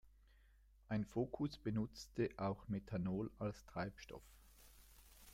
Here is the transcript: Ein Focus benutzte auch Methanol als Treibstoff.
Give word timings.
Ein 0.89 1.05
Focus 1.05 1.59
benutzte 1.59 2.29
auch 2.37 2.67
Methanol 2.67 3.29
als 3.37 3.63
Treibstoff. 3.67 4.23